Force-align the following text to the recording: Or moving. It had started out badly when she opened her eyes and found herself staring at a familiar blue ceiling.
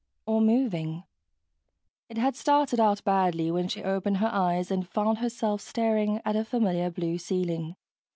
Or 0.25 0.41
moving. 0.41 1.03
It 2.09 2.17
had 2.17 2.35
started 2.35 2.79
out 2.79 3.03
badly 3.03 3.51
when 3.51 3.67
she 3.67 3.83
opened 3.83 4.17
her 4.17 4.31
eyes 4.33 4.71
and 4.71 4.89
found 4.89 5.19
herself 5.19 5.61
staring 5.61 6.19
at 6.25 6.35
a 6.35 6.43
familiar 6.43 6.89
blue 6.89 7.19
ceiling. 7.19 7.75